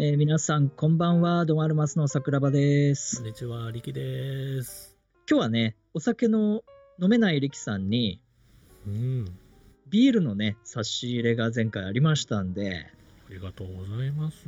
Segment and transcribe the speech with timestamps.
[0.00, 1.44] えー皆さん、こんばんは。
[1.44, 3.26] ドンアルマスの桜庭ですこん。
[3.26, 4.96] にちは、力です。
[5.28, 6.62] 今日はね、お酒の
[7.02, 8.20] 飲めない力さんに、
[8.86, 9.24] うん。
[9.90, 12.86] ビールのね、差し入れが前回ありましたんで、
[13.28, 14.46] ありがとうございます。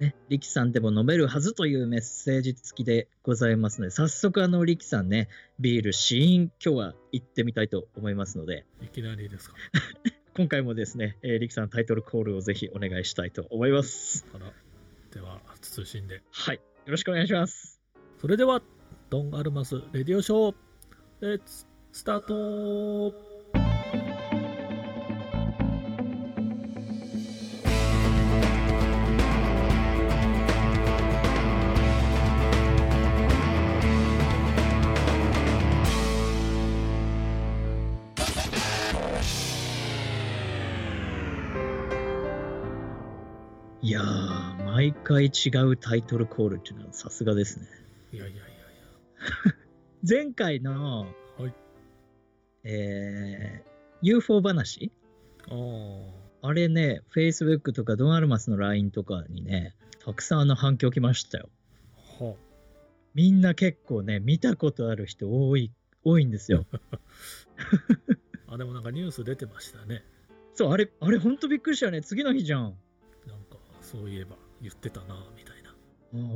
[0.00, 5.28] ね、力さんでも飲めるはずというメッセージ付きでございますので、早速、あの、力さんね、
[5.60, 9.54] ビール試飲、今日は行ってみたいと思いますので、いきなりですか？
[10.36, 14.26] 今回もですね、えー、力さんタイトルコールをぜひお願いしたいと思います。
[15.18, 15.20] あら。
[15.20, 16.22] では、謹んで。
[16.30, 16.56] はい。
[16.56, 17.80] よろしくお願いします。
[18.20, 18.62] それでは、
[19.10, 20.54] ドン・アルマス・レディオショー、
[21.20, 23.38] レッツ・スタート
[43.80, 44.27] いやー、
[44.78, 47.66] 毎回違うタイトルコールっていうのはさすがですね。
[48.12, 48.48] いやいやいやい
[50.08, 51.44] 前回の、や。
[51.44, 51.54] はい。
[52.62, 53.68] えー
[54.02, 54.92] UFO 話？
[55.48, 55.54] あ
[56.42, 56.46] あ。
[56.46, 61.48] あれね、Facebook とかドンアルマスの LINE とかにね、たくさんあの反響来ましたよ。
[62.20, 62.36] は
[63.14, 65.72] みんな結構ね、見たことある人多い、
[66.04, 66.66] 多いんですよ。
[68.46, 70.04] あ、でもなんかニュース出てましたね。
[70.54, 72.00] そう、あれ、あれほんとびっくりしたよね。
[72.00, 72.78] 次の日じゃん。
[73.26, 75.70] なんか、そういえば言ってたな、みたいな。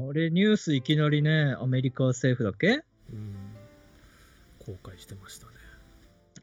[0.08, 2.82] あれ、ニュースいきなりね、アメリカ政府だっけ？
[3.12, 3.34] うん。
[4.58, 5.52] 後悔してましたね。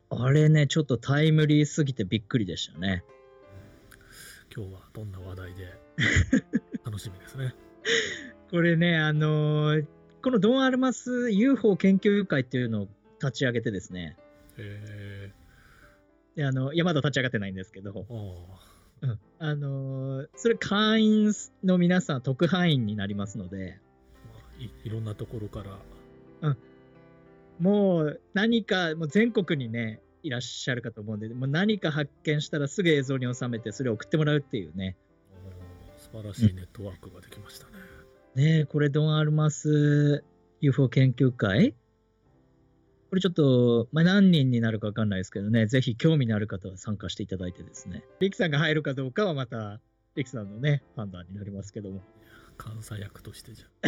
[0.09, 3.03] あれね、ちょっとタイムリーすぎてびっくりでしたね。
[4.55, 5.67] 今日はどんな話題で？
[6.83, 7.53] 楽しみですね。
[8.49, 9.86] これね、あのー
[10.21, 12.88] このドンアルマス UFO 研究会っていうのを
[13.21, 14.17] 立ち上げてですね、
[14.58, 15.31] え
[16.36, 18.05] であのいやまだ立ち上がってないんですけど、
[19.02, 19.19] うん。
[19.39, 21.33] あのーそれ会員
[21.64, 23.80] の皆さん特派員になりますので、
[24.26, 25.77] あ、まあい、いろんなところから。
[27.60, 34.95] もう何かもう全国にね、いらっしゃるかと思うんで、もう何か発見したらすぐ映像に収めて、それを送ってもらうっていうね。
[35.98, 37.73] 素晴らしいネットワークができましたね。
[38.36, 40.23] ねえ、これドンアルマス
[40.61, 41.76] UFO 研究会？
[43.09, 49.80] これちょっと、まあ、何人になるか分かんないですけどね、ぜひ興味のある方は参加していただいてですね、リキさんが入るかどうかはまた、
[50.15, 52.02] リキさんのね、判断になりますけども。
[52.59, 53.67] 監査役としてじゃ。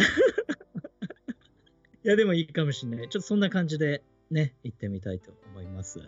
[2.04, 3.08] いや、でもいいかもしれない。
[3.10, 5.98] ちょっとそんな感じでね、行ってみたいと思います。
[6.00, 6.06] は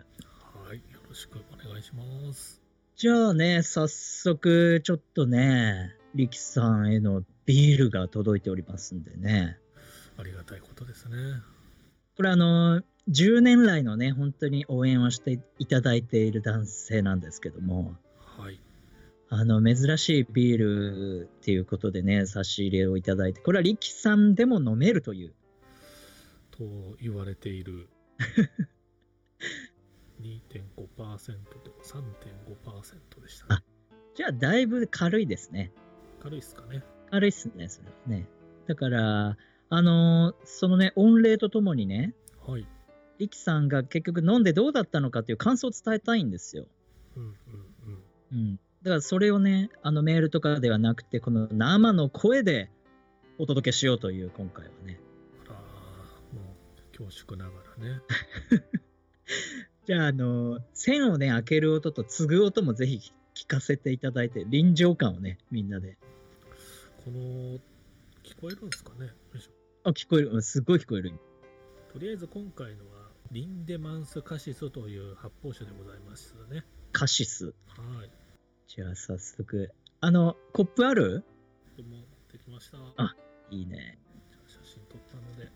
[0.73, 2.61] い、よろしくお願いします。
[2.95, 9.59] じゃあね、早速、ちょっとね、リキさんへのビールが届いておりますんでね。
[10.17, 11.15] ありがたいことですね。
[12.15, 17.95] これあの、10年来のね、本当に応援をしていただいている男性なんですけども、
[18.37, 18.59] はい。
[19.29, 25.33] あの、珍しいビールっていうことでね、差し入れをいただいて、これは力さんでも飲めるという。
[26.51, 26.63] と
[27.01, 27.89] 言われている
[30.21, 33.63] 2.5%と3.5%でしたね。
[34.15, 35.71] じゃあ、だいぶ軽いですね。
[36.21, 36.83] 軽いっすかね。
[37.11, 38.27] 軽いっすね、それはね。
[38.67, 39.37] だから、
[39.69, 42.15] あの、そのね、御礼とともにね、
[42.47, 42.65] はい。
[43.19, 46.65] 力さんが結局飲んでどうだったのかっていう感想を伝えたいんですよ。
[47.15, 48.03] うんうんうん。
[48.31, 48.55] うん。
[48.83, 52.69] だからそれをね、あのメールとかではなくて、この生の声で
[53.37, 54.99] お届けしようという今回はね。
[55.47, 55.55] あら、
[56.39, 56.55] も
[56.93, 58.01] う恐縮ながらね。
[59.85, 65.97] じゃあ、あの、線をね、開ける音と継ぐ音もぜひ聞かせていただいて、臨場感をね、みんなで。
[67.03, 67.59] この、
[68.23, 69.11] 聞こえるんですかね？
[69.83, 70.31] あ、聞こえる。
[70.31, 71.13] うんすごい聞こえる。
[71.93, 76.63] とりあえず今回のは、リンデマンスカシスという発泡酒でございますね。
[76.91, 77.47] カシス。
[77.47, 77.51] は
[78.05, 78.11] い。
[78.67, 79.71] じゃあ、早速。
[79.99, 81.23] あの、コップある？
[81.75, 82.77] でも、できました。
[82.97, 83.15] あ
[83.49, 83.97] いいね。
[84.47, 85.49] 写真撮ったので、よ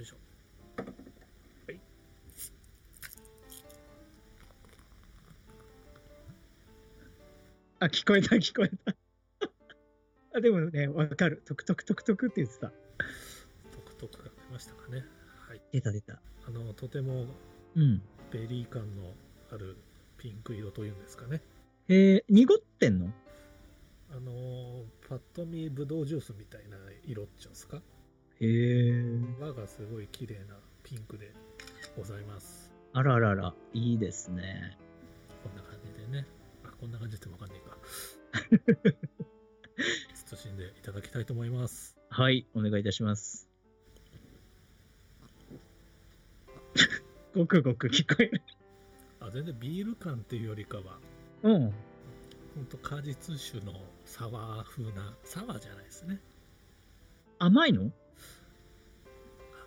[0.00, 0.16] いしょ。
[1.66, 1.80] はい。
[7.80, 8.94] あ、聞こえた、聞こえた。
[10.36, 11.42] あ、でもね、わかる。
[11.46, 12.68] トクトクトクトクって言ってた。
[12.70, 15.04] トクトクが出ましたかね。
[15.48, 15.62] はい。
[15.72, 16.20] 出た出た。
[16.48, 17.26] あの、とても
[17.76, 18.00] うん。
[18.30, 19.12] ベリー感の
[19.52, 19.76] ある
[20.16, 21.42] ピンク色というんですかね。
[21.88, 23.12] えー、濁ってんの？
[24.10, 27.82] あの、パッと見ブドウジュースみたいな色っちゃうんですか？
[28.40, 28.92] へえ。
[29.38, 31.32] 輪がすごい綺麗なピンクで
[31.96, 32.72] ございます。
[32.94, 34.78] あららら、いいですね。
[35.42, 36.26] こんな感じでね。
[36.64, 37.76] あ、こんな感じってわかんないか。
[40.26, 41.96] 慎んでいただきたいと思います。
[42.10, 43.47] はい、お願いいたします。
[47.34, 48.42] ごくごく聞こえる。
[49.20, 50.82] あ全然ビール感っていうよりかは、
[51.42, 51.72] うん。
[52.54, 53.72] ほんと果実酒の
[54.04, 56.20] サワー風な、サワーじゃないですね。
[57.38, 57.90] 甘いの？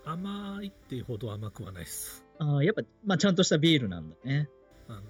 [0.03, 2.25] 甘いっていうほど甘くはないです。
[2.39, 4.49] ああ、やっぱ、まあ、ちゃんとしたビールなんだね。
[4.89, 5.03] あのー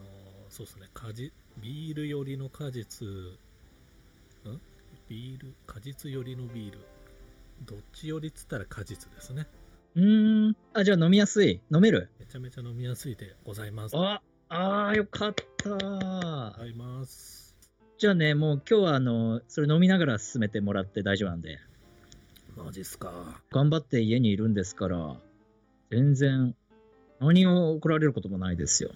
[0.49, 3.37] そうですね、果実、ビール寄りの果実、ん？
[5.07, 6.79] ビール、果実寄りのビール。
[7.65, 9.47] どっち寄りっつったら果実ですね。
[9.95, 10.57] うーん。
[10.73, 11.61] あ、じゃあ飲みやすい。
[11.73, 12.09] 飲める？
[12.19, 13.97] めちゃめちゃ飲みやすいでございます。
[13.97, 15.69] あ、ああ、よかった。
[16.75, 17.55] ます。
[17.97, 21.59] じゃあね、もう今日はあの、それ飲みながら進めてもらって大丈夫なんで、
[22.55, 23.41] マジっすか。
[23.51, 25.17] 頑張って家にいるんですから、
[25.91, 26.55] 全然、
[27.19, 28.91] 何を怒られることもないですよ。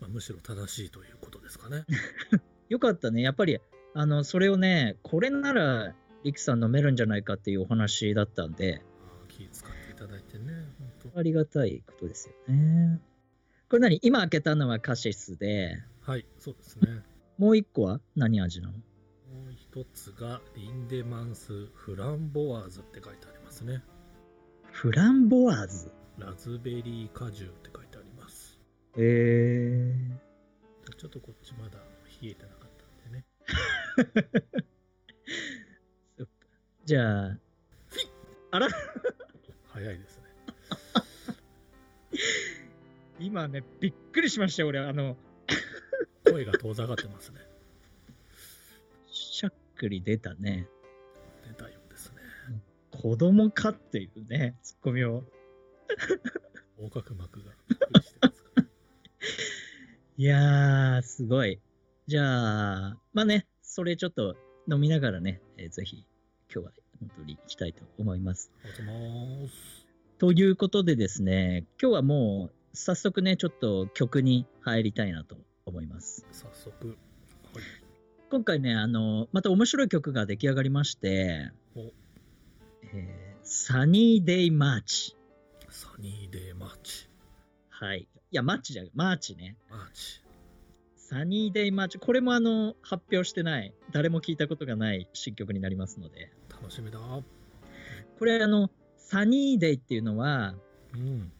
[0.00, 1.84] まあ、むしろ正しいということですかね。
[2.68, 3.22] よかったね。
[3.22, 3.58] やっぱり、
[3.94, 8.82] あの、それをね、これなら、リクさん飲めるんじゃないかっていうお話だったんで、
[11.14, 13.00] ありがたいことですよね。
[13.68, 13.98] これ何？
[14.02, 16.12] 今開けたのはカシスで、当。
[16.12, 17.02] はい、そうですね。
[17.38, 18.72] もう一個は何味なの？
[18.74, 18.78] も
[19.48, 23.82] う一つが、リンデマンス・フランボワーズって書いてありますね。
[24.70, 25.90] フランボワーズ？
[26.18, 28.60] ラズベリー果汁って書いてあります。
[28.98, 29.94] へえ
[30.98, 31.78] ちょっとこっちまだ
[32.20, 33.24] 冷えてなかったんでね。
[36.18, 36.32] そっか。
[36.84, 37.38] じゃあ、
[38.50, 38.68] あら
[39.68, 40.11] 早いです
[43.22, 44.80] 今ね、びっくりしましたよ、俺。
[44.80, 45.16] あの、
[46.28, 47.38] 声が遠ざかってますね。
[49.06, 50.66] しゃっくり出たね。
[51.46, 52.16] 出たようですね。
[52.90, 55.22] 子供かっていうね、ツッコミを。
[56.78, 57.52] 横隔膜が。
[60.18, 61.60] いやー、すごい。
[62.08, 64.36] じゃあ、まあね、それちょっと
[64.68, 66.04] 飲みながらね、えーぜひ
[66.52, 68.50] 今日は本当に行きたいと思います。
[70.18, 75.36] ということでですね、今日はもう早速ね、ちょっと曲に入りたいなと
[75.66, 76.26] 思います。
[76.32, 76.88] 早速。
[76.88, 76.96] はい。
[78.30, 81.80] 今回ね、あの、また面白い曲が出来上がりまして、お
[82.94, 85.16] えーサニーデイマーチ。
[85.68, 87.08] サニーデーマーチ。
[87.68, 88.02] はい。
[88.02, 89.56] いや、マッチじゃマーチね。
[89.68, 90.22] マーチ。
[90.96, 91.98] サニーデイマーチ。
[91.98, 97.00] これもあの、発表してない、誰も聞いたことがない新曲になりますので、楽しみだ。
[98.18, 100.54] これあの、サニーデイっていうのは、
[100.94, 101.32] うん。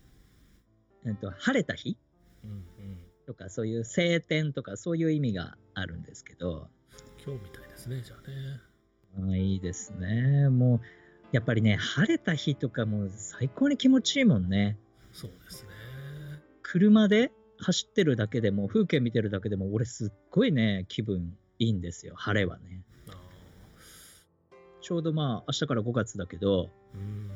[1.07, 1.97] えっと、晴れた日？
[2.45, 2.65] うんうん。
[3.27, 6.69] とか、そういう晴天とか、そういう意味があるんですけど、
[7.25, 8.61] 今日みたいですね、じゃあね。
[9.33, 10.49] あいいですね。
[10.49, 10.81] もう、
[11.33, 14.79] やっぱりね、晴れた日とかもう最高に気持ちいいもんね。
[15.13, 15.71] そうですね。
[16.63, 22.83] 車で走ってるだけでも、風景見てるだけでも、俺すっごいね、気分いいんですよ、晴れはね。
[23.09, 23.13] あ
[24.81, 27.31] ちょうどまあ、明日から5月だけど、ーうん。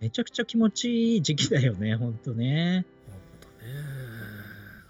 [0.00, 2.86] めちゃくちゃ気持ちいい時期だよね、ほんとね。
[3.10, 3.74] ほんとね。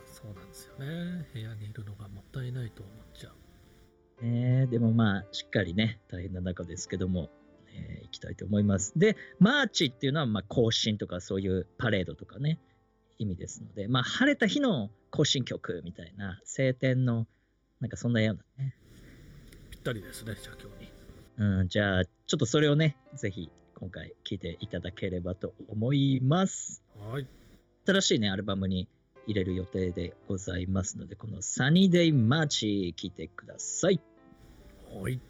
[0.07, 1.27] そうなんですよね。
[1.33, 3.31] 部屋にいるのがもったいないと思っちゃ
[4.23, 4.25] う。
[4.25, 7.29] ねでもまあ、しっかりね、大変な中ですけども、
[7.75, 8.93] えー行きたいと思います。
[8.97, 12.61] で、マーチっていうのは、まあ、行進とかそういうパレードとかね、
[13.19, 17.27] 意味ですので、まあ、晴れた日の行進曲みたいな、晴天の、
[17.81, 18.77] なんかそんなようなね。
[19.71, 21.61] ぴったりですね、じゃあ今日に。
[21.61, 26.83] うん、じゃあ、ちょっとそれをね、ぜひ今回聴いていただければと思います。
[27.11, 27.27] はい。
[27.87, 28.89] 新しいね、アルバムに
[29.27, 34.01] 入れる予定でございますので、このサニーデイマーチ聴いてください。
[34.93, 35.19] はい。「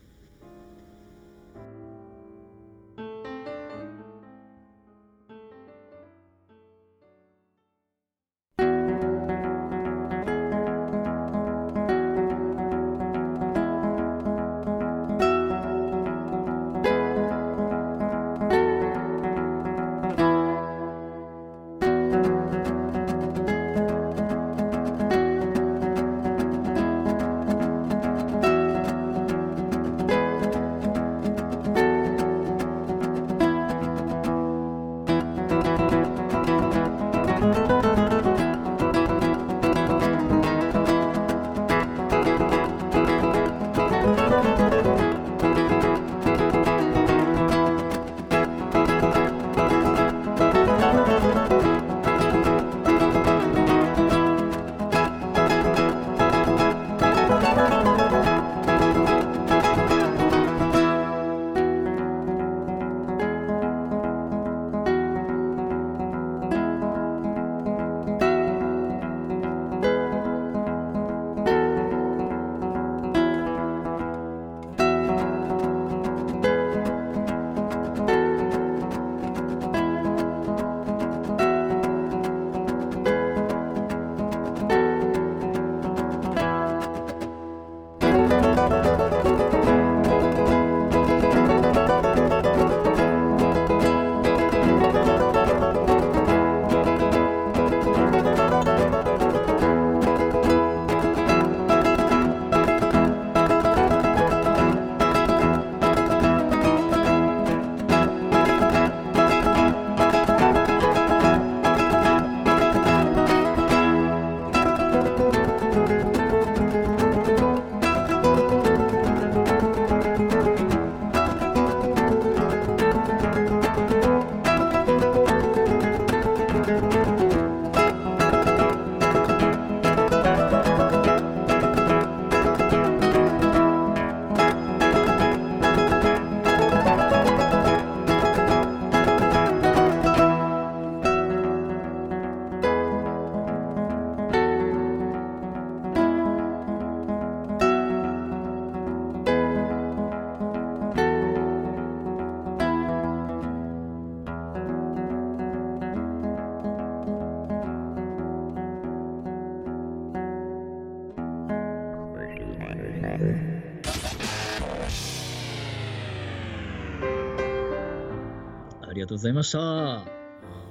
[169.01, 169.59] りがとうございました。
[169.61, 170.05] あ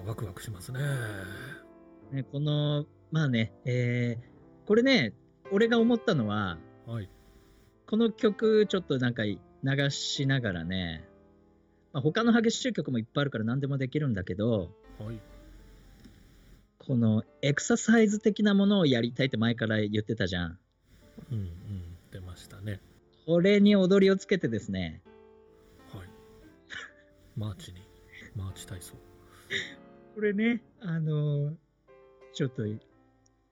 [0.06, 0.80] ーワクワクしますね。
[2.12, 4.30] ね、この、まあね、えー
[4.68, 5.14] これね、
[5.52, 7.10] 俺が思ったのは、はい。
[7.88, 9.40] この曲ちょっとなんか流
[9.90, 11.04] しながらね、
[11.92, 14.70] まあ、他の激しい曲もいっぱいあるから何でもできるんだけど、
[15.00, 15.20] はい。
[16.78, 20.60] このエクササイズ的なものをやりたいって前から言ってたじゃん。
[21.32, 21.50] うんうん。
[22.12, 22.80] 出ましたね。
[23.26, 25.02] これに踊りをつけてですね、
[25.92, 26.08] はい。
[27.36, 27.89] マーチに。
[28.36, 28.96] マーチ体操。
[30.16, 31.54] これね、あのー
[32.32, 32.64] ちょっと、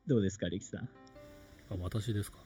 [0.06, 0.82] どうですか、リキさん？
[1.72, 2.38] あ、私ですか？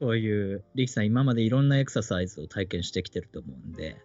[0.00, 3.96] こういう、リキさん今までいろんなエクササイズを体験してきてると思うんで、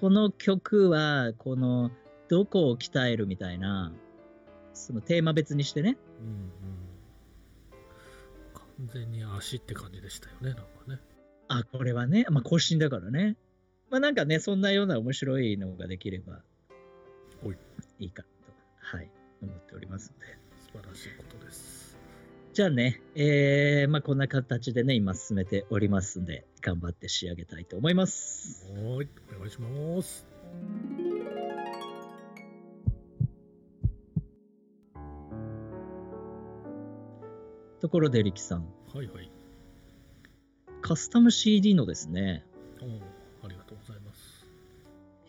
[0.00, 1.90] この曲は、この、
[2.28, 3.92] どこを鍛えるみたいな、
[4.72, 6.50] そのテーマ別にしてね、うんうん。
[8.86, 11.00] 完全に足って感じでしたよね、なんかね。
[11.48, 13.36] あ、これはね、まあ、更新だからね。
[13.90, 16.36] まあ、なんかね、そんなような面白いのができればお
[18.00, 18.28] いいいかと、
[18.78, 19.10] はい、
[19.42, 20.38] 思っておりますので。
[20.58, 21.98] 素晴らしいことです。
[22.52, 28.66] じゃあね、えー、まあ、こんな形でね、今進めておりますんで、頑張って仕上げたいと思います。
[28.72, 29.08] はーい。
[29.36, 30.26] お願いします。
[37.80, 39.30] ところで、リキさん、はいはい。
[40.82, 42.44] カスタム CD のですね、
[42.80, 43.19] おー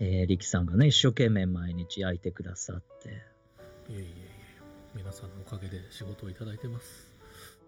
[0.04, 3.10] えー、リキさんがね、一生懸命毎日焼いてくださって、
[3.88, 4.32] いえいえいえ。
[4.96, 7.08] 皆さんのおかげで仕事をいただいてます。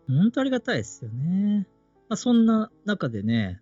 [0.07, 1.67] 本当ありがたいですよね。
[2.09, 3.61] まあ、そんな中でね、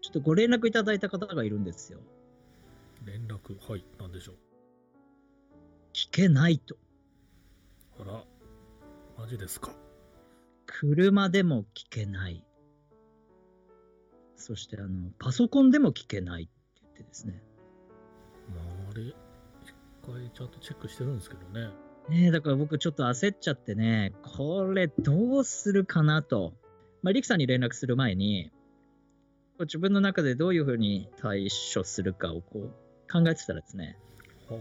[0.00, 2.00] ちょっとご連絡いただいた方がいるんですよ。
[3.04, 3.84] 連絡、はい。
[3.98, 4.36] なんでしょう。
[5.92, 6.74] 聞けないと。
[8.00, 8.24] あら。
[9.18, 9.72] マジですか。
[10.64, 12.42] 車でも聞けない。
[14.36, 17.42] そして、あの、パソコンでも聞けないって言ってですね。
[18.54, 19.14] まあ、あれ、一
[20.04, 21.70] 回ちゃんとチェックしてるんですけどね。
[22.08, 26.54] ねえ、だから僕ちょっと焦っちゃってね、これどうするかなと。
[27.02, 28.50] まあ、リキさんに連絡する前に、
[29.60, 32.68] 自分の中でどういうふうに対処するかをこう
[33.10, 33.96] 考えてたらですね、
[34.50, 34.58] は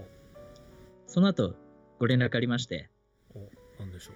[1.06, 1.54] その後
[2.00, 2.90] ご連絡ありまして、
[3.36, 3.40] あ、
[3.78, 4.16] お、なんでしょう。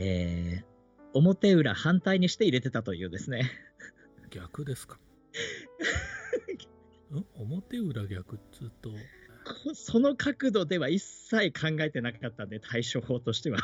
[0.00, 0.64] えー、
[1.12, 3.50] 表裏反対にして入れてたというですね。
[4.30, 4.98] 逆ですか？
[7.14, 7.24] ん？
[7.34, 8.90] 表裏逆っつうと、
[9.74, 13.58] その角度では一切考えてなかったんで、対処法としては。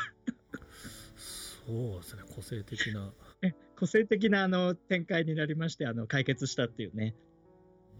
[1.66, 3.12] そうですね、個性的な。
[3.76, 7.14] 個性的なあの展開になりまして、あの解決したっていうね。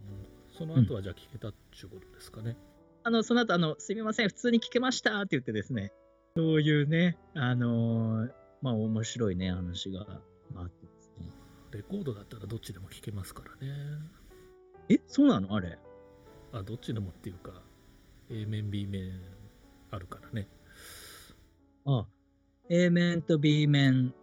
[0.09, 2.57] うんその後はじゃあ聞けたっていうことですかね。
[3.03, 5.91] あの、その後、あの、すみません、普通に聞けましたって言ってですね、
[6.37, 10.05] そういうね、あのーまあ、面白いね、話が
[10.55, 11.29] 回ってですね。
[11.71, 13.73] レコードだったらどっちでも聞けますからね。
[14.89, 15.55] え、そうなの？
[15.55, 15.77] あれ。
[16.51, 17.61] あ、どっちでもっていうか、
[18.29, 19.19] A 面、B 面
[19.91, 20.47] あるからね。
[21.85, 22.05] あ、
[22.69, 24.13] A 面と B 面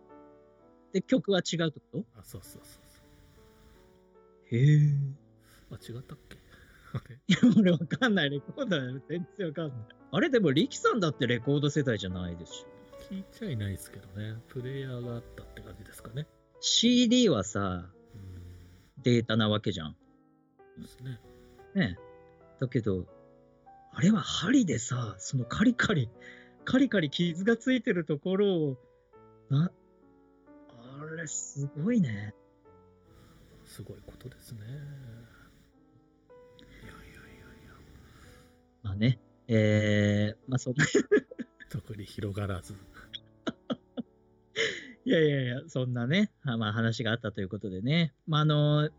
[0.92, 2.04] で曲は違うってこと？
[2.18, 4.78] あ、そうそうそうへえ。
[5.70, 5.78] そう。
[5.96, 6.38] あ、違ったっけ？
[6.94, 8.30] あれいや、俺わかんない。
[8.30, 9.78] レコードは全然わかんない。
[10.10, 13.14] あれ、でも、リキさんだってレコード世代じゃないでしょ。
[13.14, 14.36] 聞いちゃいないですけどね。
[14.48, 16.26] プレイヤーがあったって感じですかね。
[16.60, 19.02] CD はさ、うん。
[19.02, 19.96] データなわけじゃん。
[20.80, 21.20] ですね。
[21.74, 21.98] ね
[22.60, 23.06] だけど、
[23.92, 26.08] あれは針でさ、そのカリカリ、
[26.64, 28.78] カリカリ傷がついてるところを、
[29.50, 29.70] な、
[30.68, 32.34] あれすごいね。
[33.64, 34.60] すごいことですね。
[34.60, 34.92] いやいやいや
[36.84, 37.74] いや。
[38.82, 40.84] まあね、えー、まあそんな、
[41.70, 42.74] 特に広がらず。
[45.04, 48.90] いやいやいや、そんなね、あまあ話があったということでね、まああの、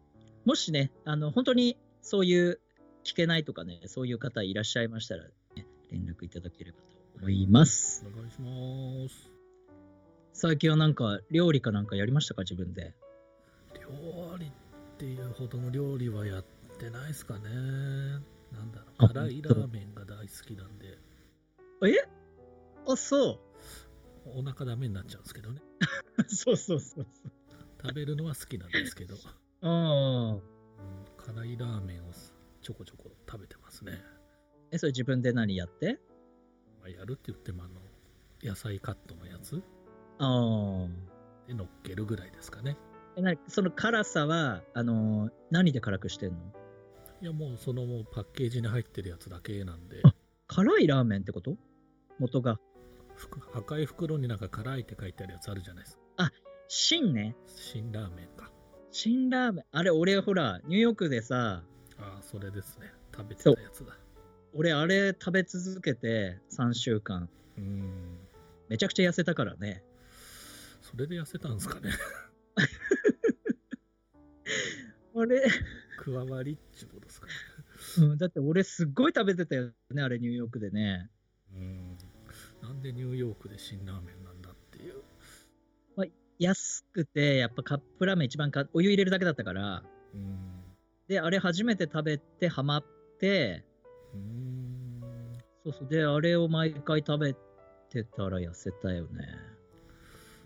[0.45, 2.59] もしね、あの、本当にそういう
[3.03, 5.23] 聞けないとかね、そういう方いらっしゃいましたら、
[5.55, 6.83] ね、連絡いただければと
[7.19, 8.05] 思います。
[8.07, 9.31] お願いします。
[10.33, 12.93] 最近はなんか料理かなんかやりましたか、自分で。
[13.79, 14.49] 料理っ
[14.97, 16.45] ていうほどの料理はやっ
[16.79, 17.49] てないですかね。
[17.49, 19.07] なんだろあう。
[19.09, 20.97] 辛いラーメンが大好きなんで。
[21.85, 22.07] え？
[22.87, 23.39] あ、そ
[24.25, 25.61] お腹ダメになっちゃうんですけどね。
[26.17, 26.23] う。
[26.33, 27.31] そうそうそうそう。
[27.81, 29.15] 食べるのは好きなんですけど、
[29.63, 30.33] ああ。
[30.33, 30.41] うん
[31.17, 32.11] 辛いラーメンを
[32.61, 33.93] ちょこちょこ食べてますね。
[34.71, 35.99] え、それ自分で何やって？
[36.81, 37.79] まあ、やるって言ってもあの
[38.43, 39.63] 野菜カットのやつ
[40.19, 40.87] ああ。
[41.47, 42.77] で乗っけるぐらいですかね。
[43.15, 46.37] え、なその辛さは、あのー何で辛くしてんの？
[47.21, 50.01] いやもうそのもうパッケージに入ってるやつだけなんで、
[50.47, 51.55] 辛いラーメンってこと？
[52.19, 52.59] 元が。
[53.53, 56.31] 赤い袋になんか辛いって書いてあるやつあるじゃないですか。
[56.67, 57.35] 新ね。
[57.47, 58.51] 新ラーメンか。
[58.93, 59.65] 新ラーメン。
[59.71, 61.63] あれ、俺、ほら、ニューヨークでさ、
[61.97, 62.93] ああ、それですね。
[63.13, 63.97] 食べてたやつだ。
[64.53, 67.27] 俺、あれ食べ続けて3週間。
[67.57, 68.19] うん。
[68.69, 69.83] めちゃくちゃ痩せたからね。
[70.81, 71.89] それで痩せたんですかね。
[75.15, 75.43] あれ、
[75.97, 77.33] 加わりっちゅうことですかね。
[77.97, 81.09] うん、だって俺、すっごい食べてたよね、あれ、ニューヨークでね。
[81.51, 81.97] うん。
[82.61, 84.22] なんでニューヨークで辛ラーメン。
[86.39, 89.83] 安くて、やっぱカップラーメン一番か、お湯入れるだけだったから。
[90.13, 90.63] うん。
[91.07, 92.83] で、あれ初めて食べて、ハマっ
[93.19, 93.63] て、
[94.13, 95.01] うん。
[95.63, 95.87] そうそう。
[95.87, 97.33] で、あれを毎回食べ
[97.89, 99.27] てたら痩せたよね。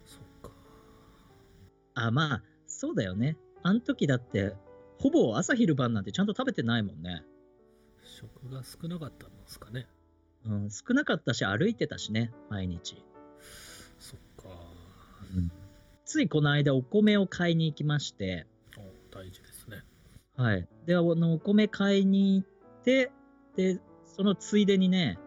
[0.06, 0.51] そっか。
[1.95, 3.38] あ、まあ、そうだよね。
[3.63, 4.54] あの時だって、
[5.00, 7.23] ほぼ朝昼晩なんてちゃんと食べてないもんね。
[8.04, 9.88] 食が少なかったんですかね。
[10.45, 13.04] うん、少なかったし、歩いてたしね、毎日。
[14.00, 14.50] そっか。
[16.08, 19.84] ついこの間、お米を買いに行きまして、お大事ですね。
[20.38, 20.67] はい。
[20.86, 22.48] で、あの、お米買いに行っ
[22.84, 23.12] て、
[23.58, 25.20] で、そのついでにね。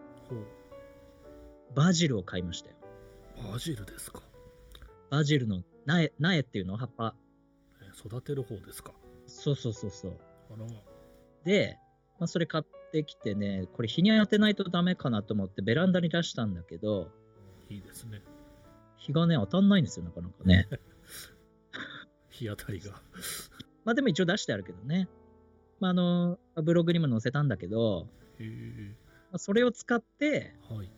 [1.75, 2.75] バジルを買いましたよ。
[3.53, 4.23] バジルですか？
[5.11, 6.75] バジルの苗、苗っていうの？
[6.77, 7.15] 葉っぱ。
[7.81, 8.91] えー育てる方ですか？
[9.27, 10.17] そうそうそうそう。
[10.51, 10.65] あら。
[11.45, 11.77] で、
[12.19, 17.11] まあ、それ買ってきてね、これ日に当てないとダメかなと思ってベランダに出したんだけど、
[17.69, 18.21] いいですね。
[19.01, 20.67] 日がね、当たんないんですよ、なかなかね。
[22.29, 23.01] 日当たりが。
[23.83, 25.09] まあでも一応出してあるけどね。
[25.79, 28.07] まああの、ブログにも載せたんだけど。
[29.31, 30.91] まあ、それを使って、はい。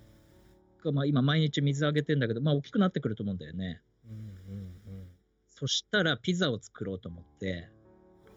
[0.92, 3.82] まあ、今毎日水あげてんだけど、まあ大きくなってくると思うんだよね。
[4.06, 5.08] うんうんうん。
[5.48, 7.70] そしたらピザを作ろうと思って、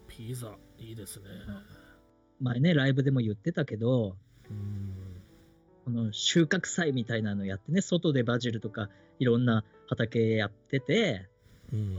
[0.07, 1.27] ピザ、いいですね。
[2.39, 4.17] 前ね、ライブでも言ってたけど、
[4.49, 5.06] うん。
[5.87, 11.29] この収穫祭みたいなのやってね、外でバジルとかいろんな畑やってて、
[11.71, 11.95] うん。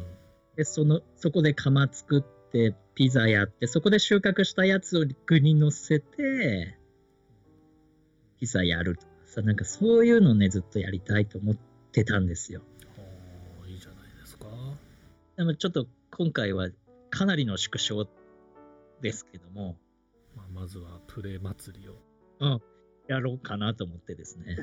[0.57, 6.77] で、その、そこで釜作って、ピザやって、そこで収穫したやつを具に乗せて、
[8.39, 11.57] ピザやるとかさ、なんかそういうのね、ずっとやりたいと思っ
[11.91, 12.61] てたんですよ。
[13.67, 14.49] いいじゃないですか。
[15.39, 16.69] でもちょっと今回は
[17.09, 18.07] かなりの縮小
[19.01, 19.79] ですけども、
[20.37, 21.95] まあ、まずはプレ祭りを。
[22.41, 22.63] うん、
[23.09, 24.63] やろうかなと思ってですねえ。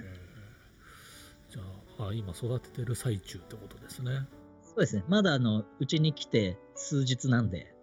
[1.52, 1.62] ーじゃ
[2.00, 4.28] ああ、今育ててる最中ってことですね。
[4.64, 5.04] そうですね。
[5.08, 7.74] まだあの、うちに来て数日なんで、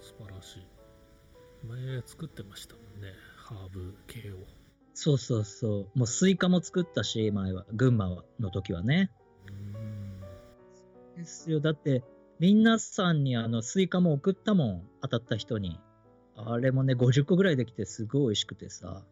[0.00, 0.66] 素晴らしい。
[1.66, 3.12] 前作ってましたもんね。
[3.36, 4.36] ハーブ系を。
[4.94, 5.98] そうそうそう。
[5.98, 9.10] もうスイカも作ったし、前は、群馬の時はね。
[9.48, 10.20] うん。
[11.16, 11.60] ですよ。
[11.60, 12.04] だって、
[12.38, 14.88] 皆さんにあの、スイカも送ったもん。
[15.00, 15.80] 当たった人に。
[16.36, 19.02] あれもね、50個ぐらいできて、すごい美味しくてさ。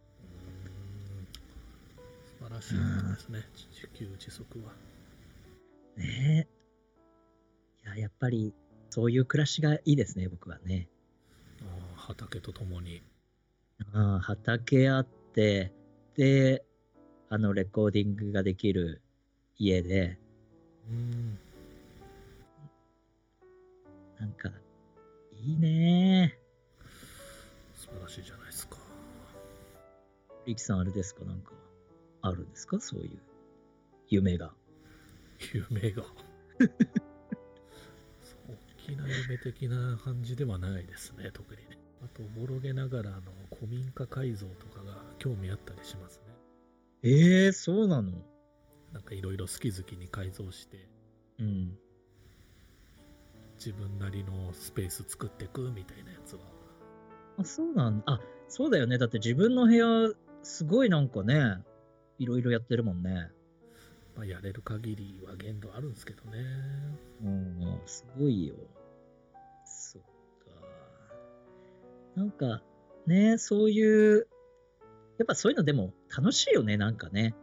[2.60, 3.44] しいですね。
[3.72, 4.72] 自給自足は。
[5.96, 6.48] ね
[7.84, 7.86] え。
[7.86, 8.54] いや、やっぱり、
[8.90, 10.88] そういう暮らしがいいですね、僕はね。
[11.60, 13.02] あー畑とともに。
[13.92, 15.72] ああ畑あって、
[16.16, 16.64] で、
[17.28, 19.00] あの、レコーディングができる
[19.56, 20.18] 家で、
[20.88, 21.38] うん。
[24.18, 24.50] なんか、
[25.32, 26.36] いいね
[27.74, 28.76] 素晴らしいじゃないですか。
[30.44, 31.52] リキさん、あれですかなんか、
[32.22, 32.80] あるんですか？
[32.80, 33.18] そういう
[34.08, 34.52] 夢が。
[35.52, 36.04] 夢が。
[36.58, 36.66] 大
[38.76, 41.78] きな夢的な感じではないですね、特にね。
[42.02, 43.20] あと、おぼろげながら、あの、
[43.54, 46.24] 古民家改造とかが興味あったりしますね。
[47.02, 48.12] ええー、そうなの？
[48.92, 50.88] なんかいろいろ好き好きに改造して、
[51.38, 51.78] うん。
[53.56, 56.40] 自分なりのスペース作っていくみたいなやつは。
[57.38, 58.98] あ、そうなんあ、そうだよね。
[58.98, 61.62] だって自分の部屋、すごいなんかね、
[62.20, 63.30] いろいろやってるもんね。
[64.14, 66.38] まあ、やれる限りは限度あるんですけどね。
[67.24, 68.54] うん、すごいよ。
[69.64, 70.08] そっか。
[72.14, 72.62] なんか、
[73.06, 74.28] ね、そういう、
[75.18, 77.34] やっぱそういうのでも楽しいよね、なんかね。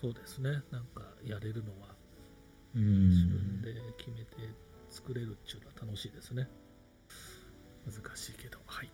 [0.00, 0.50] そうですね。
[0.72, 1.94] なんかやれるのは
[2.74, 3.62] う自分ん。
[3.62, 4.52] で決めて
[4.90, 6.48] 作れるっていうのは楽しいですね。
[7.86, 8.90] 難しいけど、はい。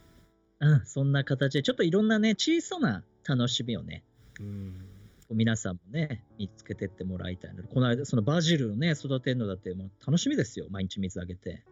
[0.60, 4.04] うん、そんな形で、ちょっといろんなね、小さな楽しみをね、
[4.40, 4.97] うん。
[5.30, 10.66] 皆さんもね、見つけてってもらいたいので、この間、そのバジルをね、育てるのだって、もう楽しみですよ。
[10.70, 11.64] 毎日水あげて。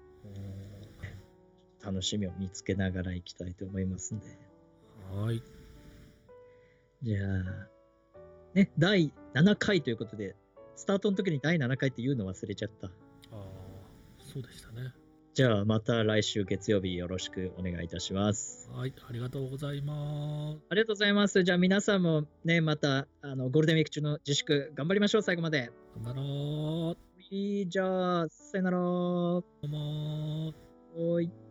[1.83, 4.27] 楽しみを見つけながら行きたいと思いますんで。
[5.13, 5.43] はい。
[7.03, 7.69] じゃあ、
[8.55, 10.35] ね、第7回ということで、
[10.75, 12.89] スタートの時に第7回って言うの忘れちゃった。
[12.89, 12.91] あ
[13.33, 13.43] あ、
[14.19, 14.93] そうでしたね。
[15.37, 18.71] じゃあ、また来週月曜日よろしくお願いいたします。
[18.73, 20.59] はい、ありがとうございます。
[20.71, 21.43] ありがとうございます。
[21.43, 25.71] じゃあ、皆さんもね、またあのゴールデンウィーク中の自粛頑張りましょう、最後まで。
[26.03, 26.97] 頑張ろ
[27.31, 28.79] いいじゃあ、さよなら。
[28.79, 28.81] う。
[28.81, 30.55] どうもー。
[30.97, 31.46] おーい。